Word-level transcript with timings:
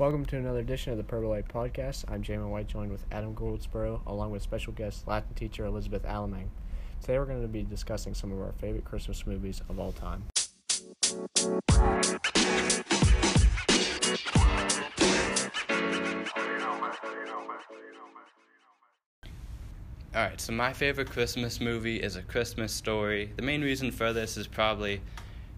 Welcome 0.00 0.24
to 0.24 0.38
another 0.38 0.60
edition 0.60 0.92
of 0.92 0.96
the 0.96 1.04
Purple 1.04 1.28
Podcast. 1.52 2.06
I'm 2.08 2.22
Jamin 2.22 2.48
White, 2.48 2.66
joined 2.66 2.90
with 2.90 3.04
Adam 3.12 3.34
Goldsboro, 3.34 4.00
along 4.06 4.30
with 4.30 4.40
special 4.40 4.72
guest 4.72 5.06
Latin 5.06 5.34
teacher 5.34 5.66
Elizabeth 5.66 6.04
Alamang. 6.04 6.46
Today 7.02 7.18
we're 7.18 7.26
going 7.26 7.42
to 7.42 7.48
be 7.48 7.64
discussing 7.64 8.14
some 8.14 8.32
of 8.32 8.40
our 8.40 8.52
favorite 8.52 8.86
Christmas 8.86 9.26
movies 9.26 9.60
of 9.68 9.78
all 9.78 9.92
time. 9.92 10.24
All 20.14 20.22
right, 20.22 20.40
so 20.40 20.52
my 20.54 20.72
favorite 20.72 21.10
Christmas 21.10 21.60
movie 21.60 22.02
is 22.02 22.16
A 22.16 22.22
Christmas 22.22 22.72
Story. 22.72 23.34
The 23.36 23.42
main 23.42 23.60
reason 23.60 23.90
for 23.90 24.14
this 24.14 24.38
is 24.38 24.46
probably 24.46 25.02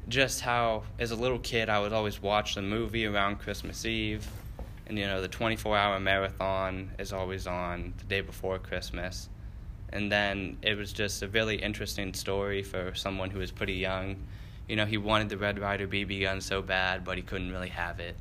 just 0.08 0.40
how, 0.40 0.82
as 0.98 1.10
a 1.10 1.16
little 1.16 1.38
kid, 1.38 1.68
I 1.68 1.80
would 1.80 1.92
always 1.92 2.20
watch 2.20 2.54
the 2.54 2.62
movie 2.62 3.06
around 3.06 3.38
Christmas 3.38 3.84
Eve. 3.84 4.26
And, 4.86 4.98
you 4.98 5.06
know, 5.06 5.20
the 5.22 5.28
24 5.28 5.76
hour 5.76 6.00
marathon 6.00 6.90
is 6.98 7.12
always 7.12 7.46
on 7.46 7.94
the 7.98 8.04
day 8.04 8.20
before 8.20 8.58
Christmas. 8.58 9.28
And 9.90 10.10
then 10.10 10.58
it 10.62 10.76
was 10.76 10.92
just 10.92 11.22
a 11.22 11.28
really 11.28 11.56
interesting 11.56 12.14
story 12.14 12.62
for 12.62 12.94
someone 12.94 13.30
who 13.30 13.38
was 13.38 13.50
pretty 13.50 13.74
young. 13.74 14.16
You 14.68 14.76
know, 14.76 14.86
he 14.86 14.96
wanted 14.96 15.28
the 15.28 15.36
Red 15.36 15.58
Ryder 15.58 15.86
BB 15.86 16.22
gun 16.22 16.40
so 16.40 16.62
bad, 16.62 17.04
but 17.04 17.16
he 17.16 17.22
couldn't 17.22 17.52
really 17.52 17.68
have 17.68 18.00
it. 18.00 18.16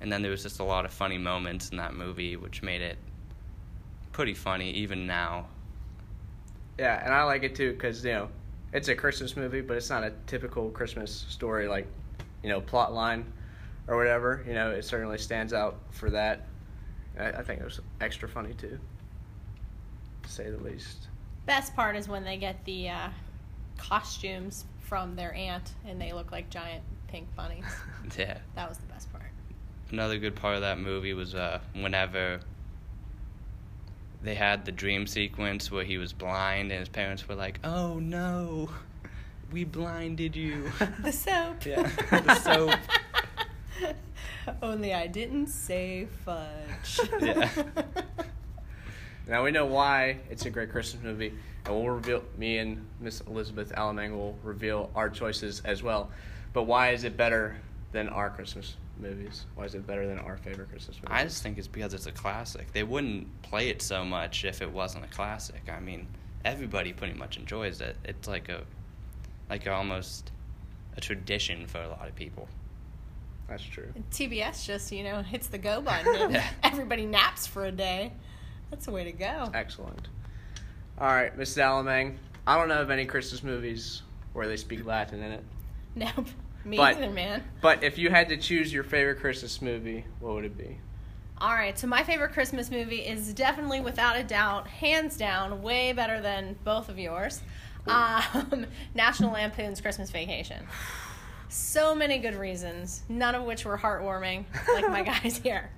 And 0.00 0.12
then 0.12 0.22
there 0.22 0.30
was 0.30 0.42
just 0.42 0.60
a 0.60 0.64
lot 0.64 0.84
of 0.84 0.92
funny 0.92 1.18
moments 1.18 1.70
in 1.70 1.78
that 1.78 1.94
movie, 1.94 2.36
which 2.36 2.62
made 2.62 2.82
it 2.82 2.98
pretty 4.12 4.34
funny 4.34 4.70
even 4.72 5.06
now. 5.06 5.46
Yeah, 6.78 7.02
and 7.04 7.12
I 7.12 7.24
like 7.24 7.42
it 7.42 7.54
too 7.54 7.72
because 7.72 8.04
you 8.04 8.12
know 8.12 8.28
it's 8.74 8.88
a 8.88 8.94
Christmas 8.94 9.36
movie, 9.36 9.60
but 9.62 9.76
it's 9.76 9.88
not 9.88 10.02
a 10.02 10.12
typical 10.26 10.68
Christmas 10.70 11.24
story 11.28 11.66
like 11.68 11.86
you 12.42 12.50
know 12.50 12.60
plot 12.60 12.92
line 12.92 13.24
or 13.88 13.96
whatever. 13.96 14.44
You 14.46 14.52
know, 14.54 14.70
it 14.70 14.84
certainly 14.84 15.16
stands 15.16 15.54
out 15.54 15.78
for 15.90 16.10
that. 16.10 16.46
I, 17.18 17.28
I 17.28 17.42
think 17.42 17.60
it 17.60 17.64
was 17.64 17.80
extra 18.00 18.28
funny 18.28 18.52
too, 18.54 18.78
to 20.24 20.28
say 20.28 20.50
the 20.50 20.62
least. 20.62 21.06
Best 21.46 21.74
part 21.74 21.96
is 21.96 22.08
when 22.08 22.24
they 22.24 22.36
get 22.36 22.62
the 22.64 22.88
uh, 22.90 23.08
costumes 23.78 24.64
from 24.80 25.14
their 25.14 25.32
aunt 25.34 25.72
and 25.86 26.00
they 26.00 26.12
look 26.12 26.32
like 26.32 26.50
giant 26.50 26.82
pink 27.08 27.26
bunnies. 27.34 27.64
Yeah. 28.18 28.36
that 28.54 28.68
was 28.68 28.76
the 28.76 28.86
best 28.86 29.10
part. 29.12 29.24
Another 29.90 30.18
good 30.18 30.36
part 30.36 30.56
of 30.56 30.60
that 30.60 30.78
movie 30.78 31.14
was 31.14 31.34
uh, 31.34 31.58
whenever 31.74 32.40
they 34.24 34.34
had 34.34 34.64
the 34.64 34.72
dream 34.72 35.06
sequence 35.06 35.70
where 35.70 35.84
he 35.84 35.98
was 35.98 36.12
blind 36.12 36.72
and 36.72 36.80
his 36.80 36.88
parents 36.88 37.28
were 37.28 37.34
like, 37.34 37.60
"Oh 37.62 37.98
no, 37.98 38.70
we 39.52 39.64
blinded 39.64 40.34
you." 40.34 40.72
The 41.02 41.12
soap. 41.12 41.66
Yeah, 41.66 41.82
the 42.10 42.34
soap. 42.36 42.78
Only 44.62 44.94
I 44.94 45.06
didn't 45.06 45.48
say 45.48 46.06
fudge. 46.24 47.00
Yeah. 47.20 47.48
Now 49.26 49.42
we 49.42 49.52
know 49.52 49.64
why 49.64 50.18
it's 50.28 50.44
a 50.44 50.50
great 50.50 50.70
Christmas 50.70 51.02
movie, 51.02 51.32
and 51.64 51.74
we'll 51.74 51.88
reveal. 51.88 52.22
Me 52.36 52.58
and 52.58 52.86
Miss 53.00 53.20
Elizabeth 53.22 53.72
Alamang 53.72 54.12
will 54.12 54.36
reveal 54.42 54.90
our 54.94 55.08
choices 55.08 55.62
as 55.64 55.82
well. 55.82 56.10
But 56.52 56.64
why 56.64 56.90
is 56.90 57.04
it 57.04 57.16
better 57.16 57.56
than 57.92 58.08
our 58.10 58.28
Christmas 58.28 58.76
movies? 58.98 59.46
Why 59.54 59.64
is 59.64 59.74
it 59.74 59.86
better 59.86 60.06
than 60.06 60.18
our 60.18 60.36
favorite 60.36 60.70
Christmas 60.70 60.96
movie? 60.98 61.08
I 61.12 61.24
just 61.24 61.42
think 61.42 61.58
it's 61.58 61.68
because 61.68 61.94
it's 61.94 62.06
a 62.06 62.12
classic. 62.12 62.72
They 62.72 62.82
wouldn't 62.82 63.42
play 63.42 63.68
it 63.68 63.82
so 63.82 64.04
much 64.04 64.44
if 64.44 64.62
it 64.62 64.70
wasn't 64.70 65.04
a 65.04 65.08
classic. 65.08 65.62
I 65.68 65.80
mean, 65.80 66.06
everybody 66.44 66.92
pretty 66.92 67.14
much 67.14 67.36
enjoys 67.36 67.80
it. 67.80 67.96
It's 68.04 68.28
like 68.28 68.48
a, 68.48 68.62
like 69.50 69.66
almost 69.68 70.30
a 70.96 71.00
tradition 71.00 71.66
for 71.66 71.82
a 71.82 71.88
lot 71.88 72.06
of 72.08 72.14
people. 72.14 72.48
That's 73.48 73.62
true. 73.62 73.92
TBS 74.10 74.64
just, 74.64 74.90
you 74.90 75.04
know, 75.04 75.22
hits 75.22 75.48
the 75.48 75.58
go 75.58 75.80
button 75.82 76.14
and 76.14 76.32
Yeah. 76.34 76.48
everybody 76.62 77.04
naps 77.06 77.46
for 77.46 77.66
a 77.66 77.72
day. 77.72 78.12
That's 78.70 78.86
the 78.86 78.92
way 78.92 79.04
to 79.04 79.12
go. 79.12 79.50
Excellent. 79.52 80.08
All 80.98 81.08
right, 81.08 81.36
Miss 81.36 81.54
Alamang. 81.56 82.16
I 82.46 82.56
don't 82.58 82.68
know 82.68 82.80
of 82.80 82.90
any 82.90 83.04
Christmas 83.04 83.42
movies 83.42 84.02
where 84.32 84.46
they 84.48 84.56
speak 84.56 84.84
Latin 84.86 85.22
in 85.22 85.32
it. 85.32 85.44
Nope. 85.94 86.26
Me 86.64 86.76
But- 86.76 86.96
either, 86.96 87.10
man. 87.10 87.42
But 87.60 87.82
if 87.82 87.98
you 87.98 88.10
had 88.10 88.28
to 88.30 88.36
choose 88.36 88.72
your 88.72 88.84
favorite 88.84 89.20
Christmas 89.20 89.60
movie, 89.60 90.04
what 90.20 90.34
would 90.34 90.44
it 90.44 90.56
be? 90.56 90.78
All 91.38 91.52
right, 91.52 91.78
so 91.78 91.86
my 91.86 92.02
favorite 92.04 92.32
Christmas 92.32 92.70
movie 92.70 93.00
is 93.00 93.34
definitely, 93.34 93.80
without 93.80 94.16
a 94.16 94.22
doubt, 94.22 94.66
hands 94.68 95.16
down, 95.16 95.62
way 95.62 95.92
better 95.92 96.20
than 96.20 96.56
both 96.64 96.88
of 96.88 96.98
yours. 96.98 97.40
Um, 97.86 98.66
National 98.94 99.32
Lampoon's 99.32 99.80
Christmas 99.80 100.10
Vacation. 100.10 100.64
So 101.48 101.94
many 101.94 102.18
good 102.18 102.34
reasons, 102.34 103.02
none 103.08 103.34
of 103.34 103.42
which 103.44 103.64
were 103.64 103.76
heartwarming, 103.76 104.44
like 104.72 104.88
my 104.88 105.02
guys 105.22 105.36
here. 105.38 105.70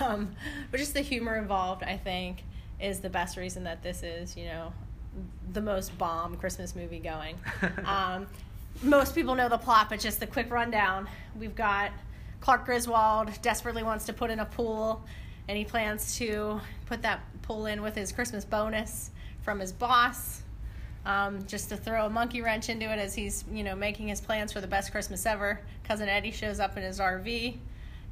Um, 0.00 0.34
but 0.70 0.78
just 0.78 0.94
the 0.94 1.02
humor 1.02 1.36
involved, 1.36 1.82
I 1.82 1.96
think, 1.98 2.42
is 2.80 3.00
the 3.00 3.10
best 3.10 3.36
reason 3.36 3.64
that 3.64 3.82
this 3.82 4.02
is, 4.02 4.36
you 4.36 4.46
know, 4.46 4.72
the 5.52 5.60
most 5.62 5.96
bomb 5.98 6.36
Christmas 6.36 6.74
movie 6.74 6.98
going. 6.98 7.36
Um, 7.84 8.26
most 8.82 9.14
people 9.14 9.34
know 9.34 9.48
the 9.48 9.58
plot, 9.58 9.88
but 9.88 10.00
just 10.00 10.20
the 10.20 10.26
quick 10.26 10.50
rundown. 10.50 11.08
We've 11.38 11.54
got 11.54 11.92
Clark 12.40 12.66
Griswold 12.66 13.30
desperately 13.42 13.82
wants 13.82 14.04
to 14.06 14.12
put 14.12 14.30
in 14.30 14.40
a 14.40 14.44
pool, 14.44 15.04
and 15.48 15.56
he 15.56 15.64
plans 15.64 16.16
to 16.18 16.60
put 16.86 17.02
that 17.02 17.20
pool 17.42 17.66
in 17.66 17.82
with 17.82 17.94
his 17.94 18.12
Christmas 18.12 18.44
bonus 18.44 19.10
from 19.42 19.60
his 19.60 19.72
boss. 19.72 20.42
Um, 21.04 21.46
just 21.46 21.68
to 21.68 21.76
throw 21.76 22.06
a 22.06 22.10
monkey 22.10 22.42
wrench 22.42 22.68
into 22.68 22.90
it 22.92 22.98
as 22.98 23.14
he's, 23.14 23.44
you 23.52 23.62
know, 23.62 23.76
making 23.76 24.08
his 24.08 24.20
plans 24.20 24.52
for 24.52 24.60
the 24.60 24.66
best 24.66 24.90
Christmas 24.90 25.24
ever. 25.24 25.60
Cousin 25.84 26.08
Eddie 26.08 26.32
shows 26.32 26.58
up 26.58 26.76
in 26.76 26.82
his 26.82 26.98
RV, 26.98 27.58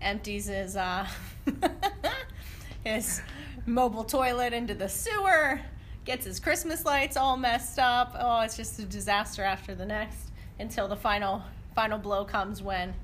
empties 0.00 0.46
his 0.46 0.76
uh, 0.76 1.04
his 2.84 3.20
mobile 3.66 4.04
toilet 4.04 4.52
into 4.52 4.74
the 4.74 4.88
sewer, 4.88 5.60
gets 6.04 6.24
his 6.24 6.38
Christmas 6.38 6.84
lights 6.84 7.16
all 7.16 7.36
messed 7.36 7.80
up. 7.80 8.14
Oh, 8.16 8.42
it's 8.42 8.56
just 8.56 8.78
a 8.78 8.84
disaster 8.84 9.42
after 9.42 9.74
the 9.74 9.86
next 9.86 10.30
until 10.58 10.88
the 10.88 10.96
final 10.96 11.42
final 11.74 11.98
blow 11.98 12.24
comes 12.24 12.62
when 12.62 12.94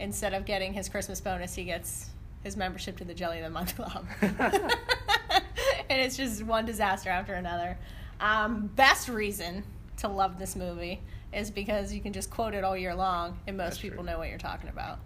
instead 0.00 0.34
of 0.34 0.44
getting 0.44 0.72
his 0.72 0.88
Christmas 0.88 1.20
bonus, 1.20 1.54
he 1.54 1.64
gets 1.64 2.10
his 2.42 2.56
membership 2.56 2.96
to 2.98 3.04
the 3.04 3.14
Jelly 3.14 3.38
of 3.38 3.44
the 3.44 3.50
Month 3.50 3.76
Club. 3.76 4.04
and 4.20 4.72
it's 5.88 6.16
just 6.16 6.42
one 6.42 6.66
disaster 6.66 7.10
after 7.10 7.34
another. 7.34 7.78
Um, 8.20 8.70
best 8.74 9.08
reason 9.08 9.62
to 9.98 10.08
love 10.08 10.38
this 10.38 10.56
movie 10.56 11.00
is 11.32 11.50
because 11.50 11.92
you 11.92 12.00
can 12.00 12.12
just 12.12 12.30
quote 12.30 12.54
it 12.54 12.64
all 12.64 12.76
year 12.76 12.94
long, 12.94 13.38
and 13.46 13.56
most 13.56 13.70
That's 13.70 13.78
people 13.80 14.04
true. 14.04 14.12
know 14.12 14.18
what 14.18 14.28
you're 14.28 14.38
talking 14.38 14.68
about. 14.68 14.98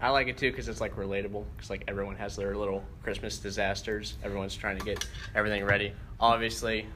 I 0.00 0.10
like 0.10 0.28
it 0.28 0.38
too 0.38 0.50
because 0.50 0.68
it's 0.68 0.80
like 0.80 0.94
relatable. 0.96 1.44
Because 1.56 1.70
like 1.70 1.84
everyone 1.88 2.16
has 2.16 2.36
their 2.36 2.54
little 2.54 2.84
Christmas 3.02 3.38
disasters. 3.38 4.16
Everyone's 4.22 4.54
trying 4.54 4.78
to 4.78 4.84
get 4.84 5.04
everything 5.34 5.64
ready. 5.64 5.92
Obviously, 6.20 6.86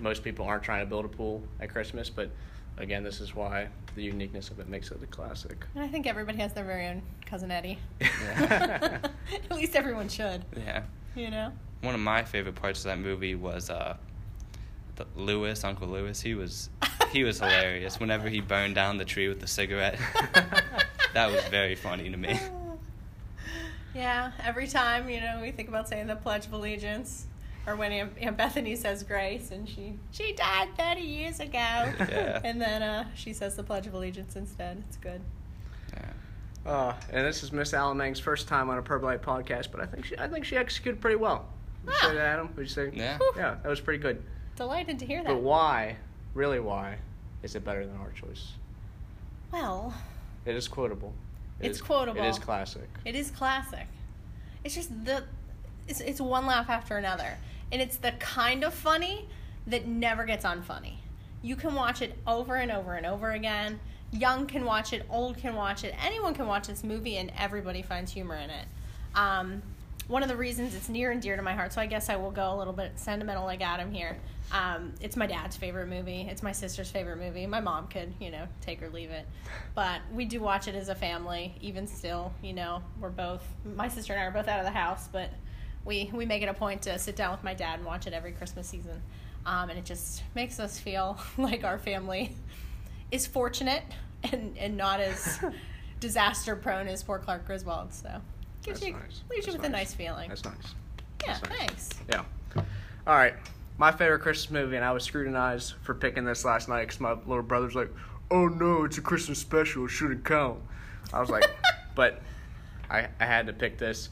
most 0.00 0.22
people 0.24 0.44
aren't 0.46 0.62
trying 0.62 0.80
to 0.84 0.86
build 0.86 1.04
a 1.04 1.08
pool 1.08 1.42
at 1.60 1.70
Christmas, 1.70 2.08
but 2.10 2.30
again, 2.76 3.02
this 3.02 3.20
is 3.20 3.34
why 3.34 3.68
the 3.94 4.02
uniqueness 4.02 4.50
of 4.50 4.60
it 4.60 4.68
makes 4.68 4.90
it 4.90 5.02
a 5.02 5.06
classic. 5.06 5.64
And 5.74 5.82
I 5.84 5.88
think 5.88 6.06
everybody 6.06 6.38
has 6.38 6.52
their 6.52 6.64
very 6.64 6.86
own 6.86 7.02
cousin 7.26 7.50
Eddie. 7.50 7.78
Yeah. 8.00 8.98
At 9.50 9.56
least 9.56 9.74
everyone 9.76 10.08
should, 10.08 10.44
Yeah. 10.56 10.82
you 11.16 11.30
know. 11.30 11.52
One 11.82 11.94
of 11.94 12.00
my 12.00 12.22
favorite 12.24 12.54
parts 12.56 12.80
of 12.80 12.84
that 12.86 12.98
movie 12.98 13.34
was 13.34 13.70
uh, 13.70 13.96
the 14.96 15.06
Lewis, 15.16 15.62
Uncle 15.64 15.88
Lewis. 15.88 16.20
He 16.20 16.34
was 16.34 16.70
he 17.12 17.22
was 17.24 17.38
hilarious. 17.38 18.00
Whenever 18.00 18.28
he 18.28 18.40
burned 18.40 18.74
down 18.74 18.96
the 18.98 19.04
tree 19.04 19.28
with 19.28 19.40
the 19.40 19.46
cigarette, 19.46 19.98
that 21.14 21.30
was 21.30 21.42
very 21.44 21.74
funny 21.76 22.10
to 22.10 22.16
me. 22.16 22.38
Yeah, 23.94 24.32
every 24.44 24.68
time, 24.68 25.08
you 25.08 25.20
know, 25.20 25.40
we 25.42 25.50
think 25.50 25.68
about 25.68 25.88
saying 25.88 26.06
the 26.06 26.14
Pledge 26.14 26.46
of 26.46 26.52
Allegiance, 26.52 27.26
or 27.66 27.76
when 27.76 27.92
Aunt, 27.92 28.12
Aunt 28.20 28.36
Bethany 28.36 28.76
says 28.76 29.02
grace, 29.02 29.50
and 29.50 29.68
she 29.68 29.94
she 30.10 30.32
died 30.32 30.68
30 30.76 31.00
years 31.00 31.40
ago. 31.40 31.58
Yeah. 31.98 32.40
And 32.44 32.60
then 32.60 32.82
uh, 32.82 33.04
she 33.14 33.32
says 33.32 33.56
the 33.56 33.62
Pledge 33.62 33.86
of 33.86 33.94
Allegiance 33.94 34.36
instead. 34.36 34.82
It's 34.88 34.96
good. 34.96 35.20
Yeah. 35.94 36.70
Uh, 36.70 36.94
and 37.12 37.26
this 37.26 37.42
is 37.42 37.52
Miss 37.52 37.72
Alamang's 37.72 38.20
first 38.20 38.48
time 38.48 38.68
on 38.70 38.78
a 38.78 38.82
Purple 38.82 39.08
Light 39.08 39.22
podcast, 39.22 39.70
but 39.70 39.80
I 39.80 39.86
think 39.86 40.04
she 40.06 40.16
I 40.18 40.28
think 40.28 40.44
she 40.44 40.56
executed 40.56 41.00
pretty 41.00 41.16
well. 41.16 41.46
Would 41.84 41.92
you 41.94 42.00
Ah. 42.02 42.08
say 42.08 42.14
that, 42.14 42.26
Adam? 42.26 42.50
Would 42.56 42.62
you 42.62 42.68
say? 42.68 42.90
Yeah. 42.92 43.18
Yeah, 43.36 43.56
that 43.62 43.68
was 43.68 43.80
pretty 43.80 44.02
good. 44.02 44.22
Delighted 44.56 44.98
to 44.98 45.06
hear 45.06 45.22
that. 45.22 45.28
But 45.28 45.42
why, 45.42 45.96
really 46.34 46.58
why, 46.60 46.96
is 47.42 47.54
it 47.54 47.64
better 47.64 47.86
than 47.86 47.96
our 47.98 48.10
choice? 48.12 48.52
Well, 49.52 49.94
It 50.44 50.56
is 50.56 50.66
quotable. 50.68 51.12
It 51.60 51.66
It's 51.68 51.78
is- 51.78 51.82
quotable. 51.82 52.22
It 52.22 52.28
is 52.28 52.38
classic. 52.38 52.88
It 53.04 53.14
is 53.14 53.30
classic. 53.30 53.86
It's 54.64 54.74
just 54.74 55.04
the 55.04 55.24
it's 55.86 56.00
it's 56.00 56.20
one 56.20 56.46
laugh 56.46 56.68
after 56.68 56.96
another. 56.96 57.36
And 57.70 57.82
it's 57.82 57.96
the 57.96 58.12
kind 58.12 58.64
of 58.64 58.72
funny 58.74 59.28
that 59.66 59.86
never 59.86 60.24
gets 60.24 60.44
unfunny. 60.44 60.94
You 61.42 61.56
can 61.56 61.74
watch 61.74 62.02
it 62.02 62.18
over 62.26 62.56
and 62.56 62.72
over 62.72 62.94
and 62.94 63.06
over 63.06 63.32
again. 63.32 63.78
Young 64.10 64.46
can 64.46 64.64
watch 64.64 64.92
it, 64.92 65.04
old 65.10 65.36
can 65.36 65.54
watch 65.54 65.84
it, 65.84 65.94
anyone 66.02 66.34
can 66.34 66.46
watch 66.46 66.66
this 66.66 66.82
movie 66.82 67.18
and 67.18 67.30
everybody 67.38 67.82
finds 67.82 68.10
humor 68.10 68.36
in 68.36 68.48
it. 68.48 68.64
Um, 69.14 69.62
one 70.08 70.22
of 70.22 70.30
the 70.30 70.36
reasons 70.36 70.74
it's 70.74 70.88
near 70.88 71.10
and 71.10 71.20
dear 71.20 71.36
to 71.36 71.42
my 71.42 71.54
heart. 71.54 71.74
So 71.74 71.82
I 71.82 71.86
guess 71.86 72.08
I 72.08 72.16
will 72.16 72.30
go 72.30 72.54
a 72.54 72.56
little 72.56 72.72
bit 72.72 72.92
sentimental 72.98 73.44
like 73.44 73.60
Adam 73.60 73.92
here. 73.92 74.16
Um, 74.50 74.94
it's 75.02 75.16
my 75.16 75.26
dad's 75.26 75.56
favorite 75.56 75.88
movie. 75.88 76.22
It's 76.22 76.42
my 76.42 76.52
sister's 76.52 76.90
favorite 76.90 77.18
movie. 77.18 77.46
My 77.46 77.60
mom 77.60 77.88
could, 77.88 78.14
you 78.18 78.30
know, 78.30 78.48
take 78.62 78.82
or 78.82 78.88
leave 78.88 79.10
it, 79.10 79.26
but 79.74 80.00
we 80.10 80.24
do 80.24 80.40
watch 80.40 80.66
it 80.66 80.74
as 80.74 80.88
a 80.88 80.94
family. 80.94 81.54
Even 81.60 81.86
still, 81.86 82.32
you 82.42 82.54
know, 82.54 82.82
we're 82.98 83.10
both 83.10 83.46
my 83.76 83.88
sister 83.88 84.14
and 84.14 84.22
I 84.22 84.24
are 84.24 84.30
both 84.30 84.48
out 84.48 84.58
of 84.58 84.64
the 84.64 84.72
house, 84.72 85.08
but 85.12 85.30
we 85.88 86.10
we 86.12 86.26
make 86.26 86.42
it 86.42 86.48
a 86.48 86.54
point 86.54 86.82
to 86.82 86.98
sit 86.98 87.16
down 87.16 87.32
with 87.32 87.42
my 87.42 87.54
dad 87.54 87.78
and 87.78 87.86
watch 87.86 88.06
it 88.06 88.12
every 88.12 88.32
Christmas 88.32 88.68
season, 88.68 89.02
um, 89.46 89.70
and 89.70 89.78
it 89.78 89.84
just 89.86 90.22
makes 90.34 90.60
us 90.60 90.78
feel 90.78 91.18
like 91.38 91.64
our 91.64 91.78
family 91.78 92.36
is 93.10 93.26
fortunate 93.26 93.82
and 94.30 94.56
and 94.58 94.76
not 94.76 95.00
as 95.00 95.40
disaster 96.00 96.54
prone 96.54 96.86
as 96.86 97.02
poor 97.02 97.18
Clark 97.18 97.46
Griswold. 97.46 97.92
So 97.92 98.20
gives 98.62 98.80
That's 98.80 98.86
you 98.86 98.92
nice. 98.92 99.22
leaves 99.30 99.46
you 99.46 99.52
That's 99.52 99.62
with 99.62 99.64
a 99.66 99.68
nice. 99.70 99.80
nice 99.88 99.94
feeling. 99.94 100.28
That's 100.28 100.44
nice. 100.44 100.54
yeah, 101.26 101.32
that's 101.32 101.48
nice. 101.48 101.58
thanks. 101.58 101.90
Yeah. 102.08 102.22
All 103.06 103.16
right. 103.16 103.34
My 103.78 103.92
favorite 103.92 104.20
Christmas 104.20 104.50
movie, 104.50 104.74
and 104.76 104.84
I 104.84 104.90
was 104.90 105.04
scrutinized 105.04 105.74
for 105.82 105.94
picking 105.94 106.24
this 106.24 106.44
last 106.44 106.68
night 106.68 106.82
because 106.82 107.00
my 107.00 107.12
little 107.12 107.42
brother's 107.42 107.74
like, 107.76 107.90
"Oh 108.30 108.48
no, 108.48 108.84
it's 108.84 108.98
a 108.98 109.00
Christmas 109.00 109.38
special. 109.38 109.86
It 109.86 109.90
shouldn't 109.90 110.24
count." 110.24 110.58
I 111.14 111.20
was 111.20 111.30
like, 111.30 111.48
but 111.94 112.20
I 112.90 113.06
I 113.20 113.24
had 113.24 113.46
to 113.46 113.52
pick 113.54 113.78
this 113.78 114.10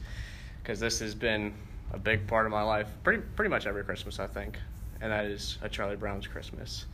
because 0.63 0.79
this 0.79 0.99
has 1.01 1.13
been 1.13 1.53
a 1.91 1.97
big 1.97 2.27
part 2.27 2.45
of 2.45 2.51
my 2.51 2.63
life, 2.63 2.87
pretty 3.03 3.21
pretty 3.35 3.49
much 3.49 3.65
every 3.65 3.83
Christmas 3.83 4.19
I 4.19 4.27
think, 4.27 4.57
and 5.01 5.11
that 5.11 5.25
is 5.25 5.57
a 5.61 5.69
Charlie 5.69 5.95
Brown's 5.95 6.27
Christmas, 6.27 6.85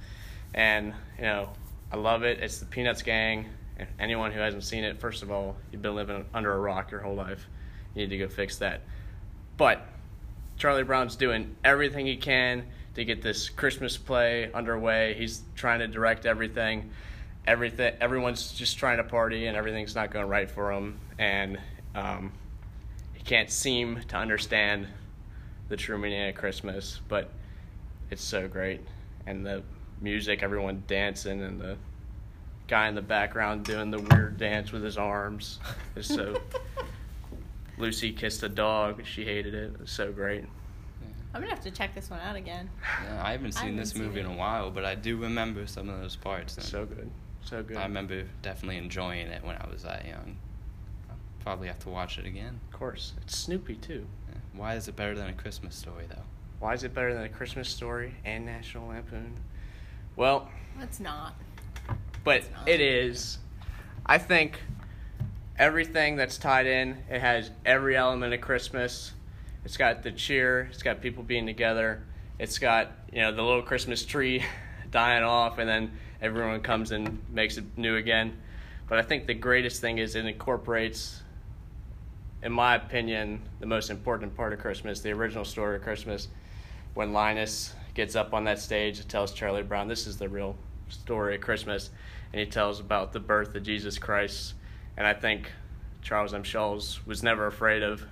and 0.54 0.94
you 1.18 1.24
know 1.24 1.50
I 1.92 1.98
love 1.98 2.24
it. 2.24 2.40
It's 2.40 2.60
the 2.60 2.66
Peanuts 2.66 3.01
Gang, 3.01 3.48
and 3.78 3.88
anyone 4.00 4.31
who 4.31 4.40
hasn't 4.40 4.63
seen 4.63 4.84
it, 4.84 5.00
first 5.00 5.24
of 5.24 5.31
all, 5.31 5.56
you've 5.72 5.81
been 5.81 5.95
living 5.95 6.25
under 6.34 6.54
a 6.54 6.60
rock 6.60 6.92
your 6.92 7.01
whole 7.01 7.16
life. 7.16 7.48
You 7.94 8.01
need 8.01 8.10
to 8.10 8.18
go 8.18 8.28
fix 8.28 8.57
that. 8.57 8.81
But 9.57 9.86
Charlie 10.57 10.84
Brown's 10.84 11.16
doing 11.16 11.56
everything 11.63 12.06
he 12.06 12.18
can 12.18 12.63
to 12.96 13.06
get 13.06 13.22
this 13.22 13.50
Christmas 13.50 13.98
play 13.98 14.51
underway. 14.54 15.13
He's 15.16 15.42
trying 15.56 15.80
to 15.80 15.88
direct 15.88 16.25
everything. 16.25 16.92
Everything, 17.46 17.94
everyone's 18.00 18.51
just 18.54 18.78
trying 18.78 18.98
to 18.98 19.04
party, 19.04 19.48
and 19.48 19.57
everything's 19.57 19.96
not 19.96 20.12
going 20.12 20.28
right 20.28 20.50
for 20.50 20.72
him. 20.72 21.00
And 21.19 21.60
um, 21.94 22.31
he 23.24 23.30
can't 23.30 23.50
seem 23.50 24.02
to 24.10 24.18
understand 24.18 24.88
the 25.70 25.78
true 25.78 25.98
meaning 25.98 26.28
of 26.28 26.36
Christmas. 26.36 27.00
But 27.08 27.30
it's 28.12 28.24
so 28.24 28.48
great, 28.48 28.81
and 29.25 29.46
the 29.46 29.64
music, 30.02 30.44
everyone 30.44 30.84
dancing, 30.88 31.42
and 31.42 31.60
the 31.60 31.78
guy 32.68 32.88
in 32.90 32.96
the 32.96 33.02
background 33.02 33.64
doing 33.64 33.92
the 33.92 34.00
weird 34.00 34.38
dance 34.38 34.72
with 34.72 34.84
his 34.84 34.98
arms 34.98 35.60
is 35.96 36.08
so. 36.08 36.36
Lucy 37.78 38.12
kissed 38.12 38.44
a 38.44 38.50
dog. 38.50 39.04
She 39.06 39.25
hated 39.25 39.56
it. 39.56 39.74
It 39.74 39.80
was 39.80 39.90
so 39.90 40.12
great. 40.12 40.46
I'm 41.34 41.42
gonna 41.42 41.52
have 41.52 41.64
to 41.64 41.72
check 41.72 41.96
this 41.96 42.12
one 42.12 42.20
out 42.20 42.36
again. 42.36 42.70
Yeah, 43.04 43.24
I 43.24 43.31
haven't 43.31 43.58
I 43.58 43.62
seen 43.62 43.62
haven't 43.62 43.78
this 43.78 43.92
seen 43.92 44.04
movie 44.04 44.20
it. 44.20 44.25
in 44.25 44.31
a 44.31 44.36
while, 44.36 44.70
but 44.70 44.86
I 44.86 44.94
do 44.94 45.18
remember 45.18 45.66
some 45.66 45.90
of 45.90 46.00
those 46.00 46.16
parts. 46.16 46.64
So 46.64 46.86
good. 46.86 47.10
So 47.44 47.64
good. 47.64 47.78
I 47.78 47.84
remember 47.84 48.25
definitely 48.44 48.78
enjoying 48.78 49.28
it 49.28 49.44
when 49.44 49.56
I 49.56 49.68
was 49.72 49.81
that 49.84 50.06
young. 50.06 50.38
I'll 51.45 51.51
probably 51.56 51.68
have 51.68 51.80
to 51.80 51.90
watch 51.90 52.18
it 52.18 52.25
again. 52.25 52.57
Of 52.72 52.80
course. 52.80 53.12
It's 53.22 53.38
Snoopy, 53.38 53.75
too. 53.75 54.06
Yeah. 54.30 54.38
Why 54.56 54.75
is 54.75 54.88
it 54.88 54.95
better 54.95 55.13
than 55.13 55.28
a 55.28 55.34
Christmas 55.34 55.75
story, 55.75 56.06
though? 56.07 56.22
Why 56.60 56.74
is 56.74 56.86
it 56.86 56.94
better 56.94 57.13
than 57.13 57.24
A 57.24 57.30
Christmas 57.30 57.68
Story 57.68 58.13
and 58.24 58.45
National 58.45 58.88
Lampoon? 58.88 59.34
Well, 60.16 60.48
It's 60.81 61.01
not. 61.01 61.36
but 62.24 62.38
It's 62.38 62.50
not. 62.51 62.69
it 62.69 62.80
is. 62.80 63.40
I 64.06 64.18
think 64.19 64.62
everything 65.60 66.16
that's 66.16 66.38
tied 66.38 66.66
in, 66.66 66.98
it 67.10 67.19
has 67.19 67.51
every 67.66 67.98
element 67.98 68.34
of 68.34 68.39
Christmas. 68.39 69.12
It's 69.66 69.75
got 69.75 70.04
the 70.04 70.12
cheer, 70.13 70.69
it's 70.72 70.84
got 70.84 71.01
people 71.01 71.24
being 71.24 71.46
together, 71.46 72.04
it's 72.39 72.57
got, 72.60 72.92
you 73.12 73.19
know, 73.19 73.34
the 73.34 73.42
little 73.44 73.62
Christmas 73.63 74.06
tree 74.06 74.46
dying 74.92 75.24
off, 75.24 75.57
and 75.57 75.68
then 75.68 75.92
everyone 76.22 76.62
comes 76.62 76.92
and 76.92 77.22
makes 77.30 77.57
it 77.57 77.66
new 77.78 77.98
again. 77.98 78.38
But 78.88 79.00
I 79.00 79.01
think 79.01 79.28
the 79.28 79.34
greatest 79.34 79.81
thing 79.81 79.98
is 79.98 80.16
it 80.16 80.25
incorporates, 80.25 81.23
in 82.44 82.51
my 82.51 82.75
opinion, 82.75 83.42
the 83.60 83.66
most 83.66 83.90
important 83.90 84.36
part 84.36 84.51
of 84.51 84.60
Christmas, 84.60 85.00
the 85.00 85.12
original 85.12 85.45
story 85.45 85.78
of 85.78 85.81
Christmas, 85.81 86.28
when 86.94 87.13
Linus 87.13 87.74
gets 87.94 88.16
up 88.16 88.34
on 88.34 88.44
that 88.44 88.60
stage 88.60 89.00
and 89.00 89.07
tells 89.07 89.31
Charlie 89.34 89.63
Brown, 89.63 89.88
this 89.88 90.06
is 90.06 90.18
the 90.18 90.28
real 90.28 90.56
story 90.90 91.36
of 91.36 91.42
Christmas, 91.42 91.90
and 92.34 92.40
he 92.40 92.45
tells 92.45 92.81
about 92.81 93.13
the 93.13 93.19
birth 93.19 93.56
of 93.56 93.63
Jesus 93.63 93.98
Christ. 93.98 94.56
And 94.98 95.07
I 95.07 95.13
think 95.13 95.51
Charles 96.01 96.34
M. 96.34 96.44
Schulz 96.44 97.06
was 97.07 97.24
never 97.24 97.48
afraid 97.48 97.81
of 97.81 98.04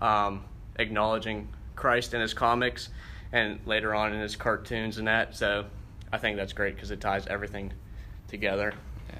um, 0.00 0.44
acknowledging 0.76 1.48
Christ 1.74 2.14
in 2.14 2.20
his 2.20 2.34
comics 2.34 2.88
and 3.32 3.58
later 3.66 3.94
on 3.94 4.12
in 4.14 4.20
his 4.20 4.36
cartoons 4.36 4.98
and 4.98 5.08
that. 5.08 5.34
So 5.34 5.64
I 6.12 6.18
think 6.18 6.36
that's 6.36 6.52
great 6.52 6.76
because 6.76 6.92
it 6.92 7.00
ties 7.00 7.26
everything 7.26 7.72
together. 8.28 8.74
Yeah. 9.10 9.16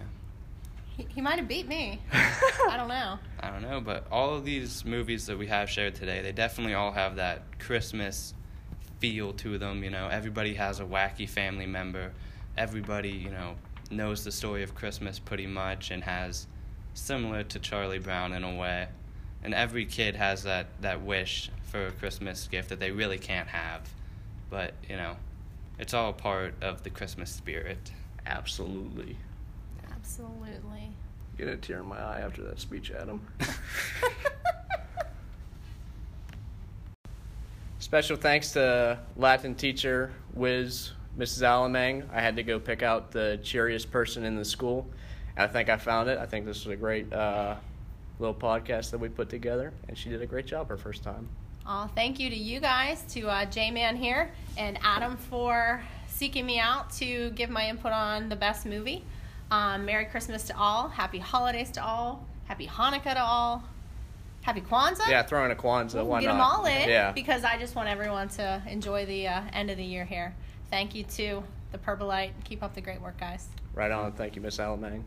He, 0.96 1.06
he 1.17 1.20
might 1.20 1.38
have 1.38 1.49
beat 1.49 1.67
me. 1.67 2.00
I 2.12 2.76
don't 2.76 2.88
know. 2.88 3.19
I 3.44 3.50
don't 3.50 3.62
know, 3.62 3.81
but 3.81 4.06
all 4.11 4.35
of 4.35 4.46
these 4.46 4.87
movies 4.87 5.26
that 5.26 5.37
we 5.37 5.49
have 5.49 5.69
shared 5.69 5.94
today, 5.94 6.23
they 6.23 6.32
definitely 6.32 6.73
all 6.73 6.93
have 6.93 7.17
that 7.17 7.58
Christmas 7.58 8.32
feel 9.00 9.35
to 9.35 9.58
them. 9.58 9.85
You 9.85 9.91
know, 9.91 10.08
everybody 10.08 10.55
has 10.55 10.81
a 10.81 10.85
wacky 10.85 11.29
family 11.29 11.67
member. 11.67 12.12
Everybody, 12.56 13.11
you 13.11 13.31
know, 13.31 13.56
knows 13.91 14.25
the 14.25 14.32
story 14.32 14.62
of 14.62 14.75
Christmas 14.75 15.19
pretty 15.19 15.46
much 15.46 15.91
and 15.91 16.02
has 16.05 16.46
similar 16.94 17.43
to 17.43 17.58
Charlie 17.58 17.99
Brown 17.99 18.32
in 18.32 18.44
a 18.44 18.55
way. 18.55 18.88
And 19.43 19.52
every 19.52 19.85
kid 19.85 20.17
has 20.17 20.44
that, 20.44 20.69
that 20.81 21.02
wish 21.02 21.50
for 21.64 21.88
a 21.88 21.93
Christmas 21.93 22.49
gift 22.49 22.70
that 22.70 22.81
they 22.81 22.93
really 22.93 23.19
can't 23.19 23.49
have. 23.49 23.87
But, 24.49 24.73
you 24.88 24.96
know, 24.96 25.17
it's 25.79 25.93
all 25.93 26.14
part 26.14 26.55
of 26.62 26.82
the 26.82 26.88
Christmas 26.88 27.31
spirit. 27.31 27.93
Absolutely. 28.25 29.19
Absolutely. 29.93 30.94
Get 31.36 31.48
a 31.48 31.56
tear 31.56 31.81
in 31.81 31.86
my 31.86 31.98
eye 31.98 32.20
after 32.20 32.42
that 32.44 32.60
speech, 32.60 32.92
Adam. 32.92 33.20
Special 37.78 38.16
thanks 38.16 38.52
to 38.52 38.98
Latin 39.16 39.54
teacher 39.54 40.12
Wiz, 40.32 40.92
Mrs. 41.19 41.42
Alamang. 41.42 42.04
I 42.12 42.20
had 42.20 42.36
to 42.36 42.42
go 42.42 42.58
pick 42.58 42.82
out 42.82 43.10
the 43.10 43.38
cheeriest 43.42 43.90
person 43.90 44.25
in 44.25 44.36
the 44.36 44.44
school. 44.44 44.86
I 45.36 45.46
think 45.48 45.69
I 45.69 45.76
found 45.76 46.08
it. 46.08 46.19
I 46.19 46.26
think 46.26 46.46
this 46.46 46.64
was 46.64 46.72
a 46.72 46.76
great 46.76 47.12
uh, 47.12 47.56
little 48.19 48.34
podcast 48.34 48.90
that 48.92 48.98
we 48.98 49.08
put 49.08 49.28
together, 49.28 49.72
and 49.88 49.98
she 49.98 50.08
did 50.08 50.22
a 50.22 50.26
great 50.26 50.46
job 50.46 50.69
her 50.69 50.76
first 50.76 51.02
time. 51.02 51.28
Uh, 51.66 51.88
thank 51.88 52.20
you 52.20 52.31
to 52.31 52.36
you 52.36 52.60
guys, 52.60 53.02
to 53.10 53.28
uh, 53.28 53.44
J 53.46 53.70
Man 53.70 53.96
here, 53.96 54.31
and 54.56 54.78
Adam 54.82 55.16
for 55.16 55.82
seeking 56.06 56.46
me 56.46 56.60
out 56.60 56.90
to 56.92 57.31
give 57.31 57.50
my 57.50 57.69
input 57.69 57.92
on 57.92 58.28
the 58.28 58.36
best 58.36 58.66
movie. 58.66 59.02
Um, 59.50 59.85
Merry 59.85 60.06
Christmas 60.06 60.44
to 60.44 60.56
all. 60.56 60.88
Happy 60.88 61.19
holidays 61.19 61.70
to 61.73 61.85
all. 61.85 62.26
Happy 62.44 62.67
Hanukkah 62.67 63.14
to 63.14 63.23
all. 63.23 63.62
Happy 64.43 64.61
Kwanzaa. 64.61 65.08
Yeah, 65.08 65.23
throw 65.23 65.44
in 65.44 65.50
a 65.50 65.55
Kwanzaa. 65.55 65.94
We'll 65.94 66.06
why 66.06 66.20
get 66.20 66.27
not? 66.27 66.32
them 66.34 66.41
all 66.43 66.67
in 66.67 66.89
Yeah. 66.89 67.13
because 67.13 67.44
I 67.44 67.56
just 67.58 67.74
want 67.74 67.89
everyone 67.89 68.29
to 68.31 68.63
enjoy 68.69 69.06
the 69.06 69.29
uh, 69.29 69.43
end 69.53 69.70
of 69.70 69.77
the 69.79 69.84
year 69.84 70.05
here. 70.05 70.34
Thank 70.70 70.94
you 70.94 71.05
to 71.05 71.43
the 71.72 71.79
Purple 71.79 72.06
Light. 72.06 72.32
Keep 72.44 72.63
up 72.63 72.74
the 72.74 72.81
great 72.81 73.01
work, 73.01 73.19
guys. 73.19 73.48
Right 73.74 73.91
on. 73.91 74.13
Thank 74.13 74.36
you, 74.36 74.43
Miss 74.43 74.58
Alamang. 74.58 75.03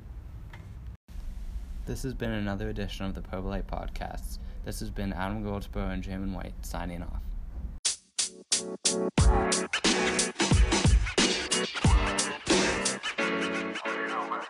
This 1.86 2.03
has 2.03 2.13
been 2.13 2.32
another 2.32 2.70
edition 2.70 3.06
of 3.06 3.13
the 3.15 3.22
Purple 3.22 3.50
Light 3.50 3.67
Podcasts. 3.67 4.39
This 4.65 4.79
has 4.79 4.89
been 4.89 5.13
Adam 5.13 5.44
Goldsboro 5.44 5.88
and 5.89 6.03
Jamin 6.03 6.34
White 6.34 6.53
signing 6.62 7.03
off. 7.03 7.22